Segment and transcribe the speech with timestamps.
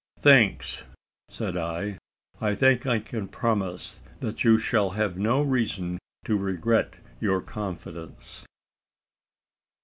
[0.23, 0.83] "Thanks!"
[1.29, 1.99] said I.
[2.41, 8.47] "I think I can promise that you shall have no reason to regret your confidence."